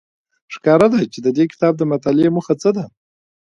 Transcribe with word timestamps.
ښکاره 0.53 0.87
ده 0.93 1.01
چې 1.13 1.19
د 1.25 1.27
دې 1.37 1.45
کتاب 1.51 1.73
د 1.77 1.83
مطالعې 1.91 2.29
موخه 2.35 2.53
څه 2.61 2.69
ده 2.77 2.85